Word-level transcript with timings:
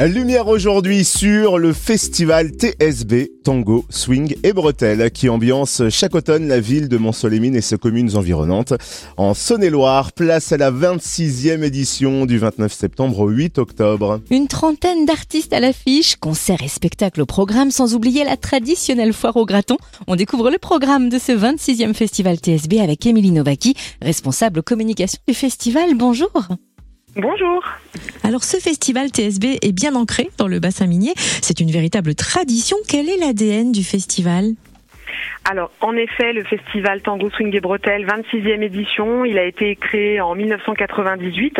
Lumière 0.00 0.48
aujourd'hui 0.48 1.04
sur 1.04 1.58
le 1.58 1.72
festival 1.72 2.48
TSB 2.48 3.30
Tango, 3.44 3.84
Swing 3.88 4.34
et 4.42 4.52
Bretelles 4.52 5.12
qui 5.12 5.28
ambiance 5.28 5.82
chaque 5.90 6.16
automne 6.16 6.48
la 6.48 6.58
ville 6.58 6.88
de 6.88 6.96
Mont-Solémine 6.96 7.54
et 7.54 7.60
ses 7.60 7.78
communes 7.78 8.16
environnantes. 8.16 8.72
En 9.16 9.32
Saône-et-Loire, 9.32 10.12
place 10.12 10.50
à 10.50 10.56
la 10.56 10.72
26e 10.72 11.62
édition 11.62 12.26
du 12.26 12.38
29 12.38 12.72
septembre 12.72 13.20
au 13.20 13.28
8 13.28 13.58
octobre. 13.58 14.20
Une 14.30 14.48
trentaine 14.48 15.06
d'artistes 15.06 15.52
à 15.52 15.60
l'affiche, 15.60 16.16
concerts 16.16 16.62
et 16.64 16.68
spectacles 16.68 17.20
au 17.20 17.26
programme, 17.26 17.70
sans 17.70 17.94
oublier 17.94 18.24
la 18.24 18.36
traditionnelle 18.36 19.12
foire 19.12 19.36
au 19.36 19.46
graton. 19.46 19.76
On 20.08 20.16
découvre 20.16 20.50
le 20.50 20.58
programme 20.58 21.10
de 21.10 21.18
ce 21.18 21.30
26e 21.30 21.94
festival 21.94 22.38
TSB 22.38 22.80
avec 22.80 23.06
Émilie 23.06 23.30
Novaki, 23.30 23.74
responsable 24.00 24.64
communication 24.64 25.20
du 25.28 25.34
festival. 25.34 25.94
Bonjour. 25.94 26.32
Bonjour. 27.16 27.62
Alors 28.22 28.42
ce 28.42 28.56
festival 28.56 29.10
TSB 29.10 29.58
est 29.60 29.72
bien 29.72 29.94
ancré 29.94 30.30
dans 30.38 30.48
le 30.48 30.60
bassin 30.60 30.86
minier. 30.86 31.12
C'est 31.42 31.60
une 31.60 31.70
véritable 31.70 32.14
tradition. 32.14 32.76
Quel 32.88 33.10
est 33.10 33.18
l'ADN 33.18 33.70
du 33.70 33.84
festival? 33.84 34.54
Alors, 35.50 35.72
en 35.80 35.96
effet, 35.96 36.32
le 36.32 36.44
festival 36.44 37.02
Tango 37.02 37.28
Swing 37.30 37.54
et 37.56 37.60
Bretelles, 37.60 38.06
26e 38.06 38.62
édition, 38.62 39.24
il 39.24 39.38
a 39.38 39.44
été 39.44 39.74
créé 39.76 40.20
en 40.20 40.34
1998. 40.34 41.58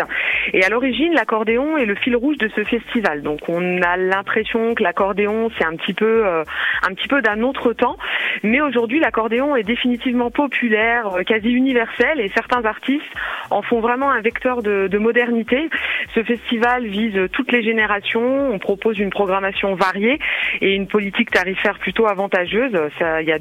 Et 0.53 0.65
à 0.65 0.69
l'origine, 0.69 1.13
l'accordéon 1.15 1.77
est 1.77 1.85
le 1.85 1.95
fil 1.97 2.15
rouge 2.17 2.39
de 2.39 2.49
ce 2.55 2.63
festival. 2.65 3.23
Donc, 3.23 3.41
on 3.49 3.83
a 3.83 3.97
l'impression 3.97 4.75
que 4.75 4.83
l'accordéon, 4.83 5.51
c'est 5.59 5.65
un 5.65 5.77
petit 5.77 5.95
peu, 5.95 6.27
euh, 6.27 6.45
un 6.89 6.95
petit 6.95 7.09
peu 7.09 7.23
d'un 7.23 7.43
autre 7.43 7.73
temps. 7.73 7.97
Mais 8.45 8.61
aujourd'hui, 8.61 9.01
l'accordéon 9.01 9.57
est 9.57 9.65
définitivement 9.65 10.31
populaire, 10.31 11.09
euh, 11.17 11.23
quasi 11.25 11.51
universel, 11.51 12.21
et 12.21 12.31
certains 12.35 12.65
artistes 12.65 13.03
en 13.51 13.63
font 13.63 13.81
vraiment 13.81 14.11
un 14.11 14.21
vecteur 14.21 14.63
de, 14.63 14.87
de 14.87 14.99
modernité. 14.99 15.69
Ce 16.15 16.23
festival 16.23 16.87
vise 16.87 17.29
toutes 17.33 17.51
les 17.53 17.63
générations. 17.63 18.53
On 18.53 18.59
propose 18.59 18.99
une 18.99 19.11
programmation 19.11 19.75
variée 19.75 20.19
et 20.61 20.75
une 20.75 20.87
politique 20.87 21.31
tarifaire 21.31 21.79
plutôt 21.79 22.07
avantageuse. 22.07 22.73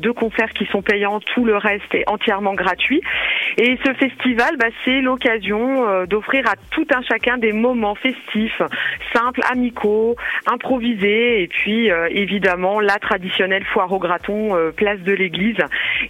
Deux 0.02 0.14
concerts 0.14 0.52
qui 0.52 0.66
sont 0.66 0.82
payants, 0.82 1.20
tout 1.34 1.46
le 1.46 1.56
reste 1.56 1.94
est 1.94 2.04
entièrement 2.08 2.54
gratuit. 2.54 3.02
Et 3.58 3.78
ce 3.86 3.94
festival, 3.94 4.58
bah, 4.58 4.68
c'est 4.84 5.02
l'occasion 5.02 5.88
euh, 5.88 6.06
d'offrir 6.06 6.48
à 6.48 6.56
tout 6.72 6.88
un 6.94 7.02
chacun 7.02 7.38
des 7.38 7.54
moments 7.54 7.96
festifs, 7.96 8.62
simples, 9.14 9.42
amicaux, 9.50 10.16
improvisés, 10.48 11.44
et 11.44 11.48
puis 11.48 11.92
euh, 11.92 12.08
évidemment 12.12 12.80
la 12.80 12.98
traditionnelle 12.98 13.64
foire 13.66 13.92
au 13.92 14.00
graton, 14.00 14.56
euh, 14.56 14.72
place 14.72 15.00
de 15.00 15.14
l'église, 15.14 15.58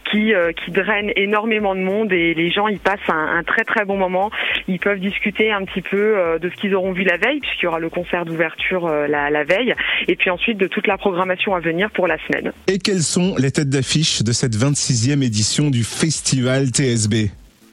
qui 0.09 0.33
qui 0.63 0.71
draine 0.71 1.11
énormément 1.15 1.75
de 1.75 1.81
monde 1.81 2.13
et 2.13 2.33
les 2.33 2.51
gens 2.51 2.67
y 2.67 2.77
passent 2.77 2.99
un, 3.09 3.43
très 3.43 3.63
très 3.63 3.85
bon 3.85 3.97
moment. 3.97 4.29
Ils 4.67 4.79
peuvent 4.79 4.99
discuter 4.99 5.51
un 5.51 5.65
petit 5.65 5.81
peu 5.81 6.15
de 6.39 6.49
ce 6.49 6.55
qu'ils 6.55 6.75
auront 6.75 6.91
vu 6.91 7.03
la 7.03 7.17
veille, 7.17 7.39
puisqu'il 7.39 7.65
y 7.65 7.67
aura 7.67 7.79
le 7.79 7.89
concert 7.89 8.23
d'ouverture 8.25 8.87
la, 8.87 9.29
la 9.29 9.43
veille, 9.43 9.73
et 10.07 10.15
puis 10.15 10.29
ensuite 10.29 10.57
de 10.57 10.67
toute 10.67 10.87
la 10.87 10.97
programmation 10.97 11.55
à 11.55 11.59
venir 11.59 11.89
pour 11.91 12.07
la 12.07 12.17
semaine. 12.27 12.53
Et 12.67 12.77
quelles 12.77 13.01
sont 13.01 13.35
les 13.37 13.51
têtes 13.51 13.69
d'affiche 13.69 13.80
de 14.23 14.31
cette 14.31 14.55
26e 14.55 15.21
édition 15.23 15.69
du 15.69 15.83
festival 15.83 16.69
TSB 16.69 17.31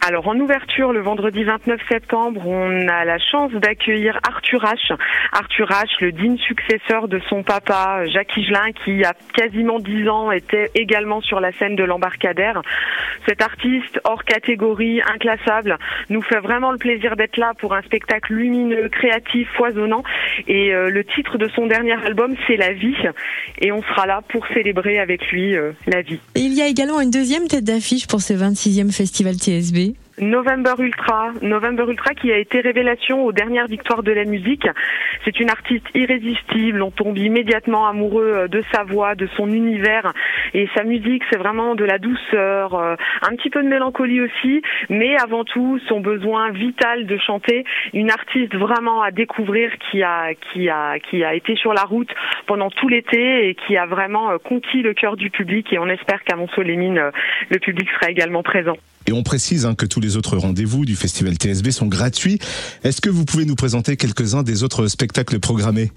alors 0.09 0.27
en 0.27 0.41
ouverture 0.41 0.95
le 0.95 1.03
vendredi 1.03 1.45
29 1.45 1.83
septembre, 1.87 2.41
on 2.47 2.89
a 2.89 3.05
la 3.05 3.19
chance 3.19 3.53
d'accueillir 3.53 4.19
Arthur 4.27 4.65
H. 4.65 4.97
Arthur 5.33 5.69
H, 5.69 5.85
le 6.01 6.13
digne 6.13 6.39
successeur 6.39 7.09
de 7.09 7.21
son 7.29 7.43
papa 7.43 8.07
Jacques 8.07 8.35
Higelin 8.35 8.73
qui 8.73 9.05
a 9.05 9.13
quasiment 9.35 9.79
10 9.79 10.09
ans 10.09 10.33
était 10.33 10.71
également 10.75 11.21
sur 11.21 11.41
la 11.41 11.53
scène 11.53 11.77
de 11.77 11.85
l'embarcadère. 11.85 12.63
Cet 13.29 13.43
artiste 13.43 14.01
hors 14.05 14.25
catégorie, 14.25 15.03
inclassable, 15.03 15.77
nous 16.09 16.23
fait 16.23 16.41
vraiment 16.41 16.73
le 16.73 16.79
plaisir 16.79 17.15
d'être 17.15 17.37
là 17.37 17.53
pour 17.59 17.75
un 17.75 17.83
spectacle 17.83 18.33
lumineux, 18.33 18.89
créatif, 18.89 19.47
foisonnant 19.59 20.05
et 20.47 20.73
euh, 20.73 20.89
le 20.89 21.05
titre 21.05 21.37
de 21.37 21.49
son 21.49 21.67
dernier 21.67 22.03
album 22.03 22.35
c'est 22.47 22.57
La 22.57 22.73
vie 22.73 22.97
et 23.61 23.73
on 23.73 23.83
sera 23.83 24.07
là 24.07 24.23
pour 24.27 24.47
célébrer 24.55 24.99
avec 25.01 25.31
lui 25.31 25.55
euh, 25.55 25.73
la 25.87 26.01
vie. 26.01 26.19
Et 26.35 26.41
il 26.41 26.55
y 26.55 26.63
a 26.63 26.67
également 26.67 27.03
une 27.03 27.11
deuxième 27.11 27.47
tête 27.47 27.65
d'affiche 27.65 28.07
pour 28.07 28.23
ce 28.23 28.33
26e 28.33 28.91
festival 28.91 29.35
TSB. 29.35 29.98
November 30.21 30.75
Ultra, 30.79 31.33
November 31.43 31.85
Ultra 31.89 32.15
qui 32.15 32.33
a 32.33 32.39
été 32.39 32.61
révélation 32.61 33.25
aux 33.25 33.33
dernières 33.33 33.67
victoires 33.67 34.03
de 34.03 34.13
la 34.13 34.25
musique. 34.25 34.67
C'est 35.25 35.39
une 35.39 35.51
artiste 35.51 35.87
irrésistible, 35.95 36.83
on 36.83 36.91
tombe 36.91 37.17
immédiatement 37.17 37.87
amoureux 37.87 38.33
euh, 38.35 38.49
de 38.49 38.63
sa 38.73 38.83
voix, 38.83 39.15
de 39.15 39.29
son 39.37 39.49
univers. 39.49 40.13
Et 40.55 40.69
sa 40.75 40.83
musique, 40.83 41.23
c'est 41.31 41.39
vraiment 41.39 41.75
de 41.75 41.85
la 41.85 41.99
douceur, 41.99 42.75
euh, 42.75 42.97
un 43.23 43.37
petit 43.37 43.51
peu 43.51 43.63
de 43.63 43.69
mélancolie 43.69 44.21
aussi, 44.21 44.63
mais 44.89 45.17
avant 45.17 45.45
tout 45.45 45.79
son 45.89 46.01
besoin 46.01 46.51
vital 46.51 47.07
de 47.07 47.17
chanter, 47.19 47.65
une 47.93 48.11
artiste 48.11 48.55
vraiment 48.57 49.03
à 49.03 49.11
découvrir 49.11 49.71
qui 49.91 50.03
a 50.03 50.35
qui 50.35 50.69
a 50.69 50.99
qui 50.99 51.23
a 51.25 51.35
été 51.35 51.55
sur 51.57 51.73
la 51.73 51.83
route 51.83 52.13
pendant 52.47 52.71
tout 52.71 52.89
l'été 52.89 53.49
et 53.49 53.55
qui 53.55 53.77
a 53.77 53.87
vraiment 53.87 54.31
euh, 54.31 54.39
conquis 54.39 54.83
le 54.83 54.95
cœur 54.95 55.17
du 55.17 55.31
public. 55.31 55.73
Et 55.73 55.79
on 55.79 55.89
espère 55.89 56.25
qu'à 56.25 56.37
Mont-Solémine 56.37 57.11
le 57.51 57.59
public 57.59 57.89
sera 57.91 58.11
également 58.11 58.43
présent. 58.43 58.77
Et 59.09 59.13
on 59.13 59.23
précise 59.23 59.65
hein, 59.65 59.75
que 59.75 59.87
tous 59.87 60.01
les 60.01 60.19
autres 60.19 60.37
rendez-vous 60.37 60.85
du 60.85 60.95
festival 60.95 61.35
TSB 61.37 61.71
sont 61.71 61.87
gratuits. 61.87 62.39
Est-ce 62.85 63.01
que 63.01 63.09
vous 63.09 63.25
pouvez 63.25 63.47
nous 63.47 63.55
présenter 63.55 63.97
quelques-uns 63.97 64.43
des 64.43 64.65
autres 64.65 64.87
spectacles 64.87 65.41
programmés? 65.41 65.93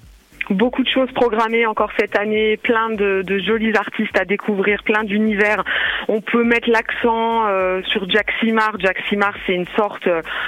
Beaucoup 0.54 0.84
de 0.84 0.90
choses 0.90 1.12
programmées 1.12 1.66
encore 1.66 1.92
cette 1.98 2.18
année, 2.18 2.58
plein 2.58 2.90
de, 2.90 3.24
de 3.26 3.40
jolis 3.40 3.76
artistes 3.76 4.18
à 4.20 4.26
découvrir, 4.26 4.84
plein 4.84 5.04
d'univers. 5.04 5.64
On 6.08 6.22
peut 6.22 6.44
mettre 6.44 6.70
l'accent 6.70 7.48
euh, 7.48 7.82
sur 7.84 8.10
Jack 8.10 8.32
Simard. 8.40 8.80
Jack 8.80 8.98
Simard, 9.10 9.36
c'est 9.46 9.54
une 9.54 9.68
sorte 9.76 10.08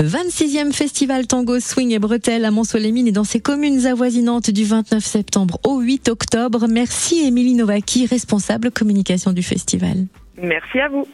26e 0.00 0.72
festival 0.72 1.26
Tango 1.26 1.60
Swing 1.60 1.92
et 1.92 1.98
Bretelles 1.98 2.44
à 2.44 2.50
Mont-Solémine 2.50 3.06
et 3.06 3.12
dans 3.12 3.24
ses 3.24 3.40
communes 3.40 3.86
avoisinantes 3.86 4.50
du 4.50 4.64
29 4.64 5.04
septembre 5.04 5.60
au 5.64 5.80
8 5.80 6.08
octobre. 6.08 6.66
Merci 6.68 7.26
Émilie 7.26 7.54
Novaki, 7.54 8.06
responsable 8.06 8.72
communication 8.72 9.32
du 9.32 9.42
festival. 9.42 10.06
Merci 10.40 10.80
à 10.80 10.88
vous. 10.88 11.06